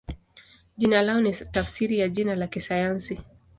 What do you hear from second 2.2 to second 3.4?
la kisayansi.